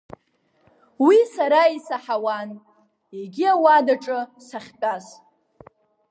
Уи 1.05 1.17
сара 1.33 1.61
исаҳауан, 1.77 2.49
егьи 3.17 3.45
ауадаҿы 3.53 4.19
сахьтәаз. 4.47 5.05